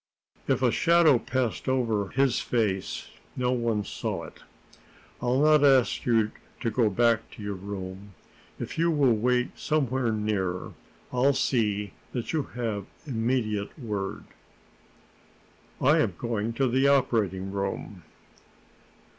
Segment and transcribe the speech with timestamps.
[0.47, 4.41] If a shadow passed over his face, no one saw it.
[5.21, 6.31] "I'll not ask you
[6.61, 8.15] to go back to your room.
[8.59, 10.71] If you will wait somewhere near,
[11.13, 14.23] I'll see that you have immediate word."
[15.79, 18.01] "I am going to the operating room."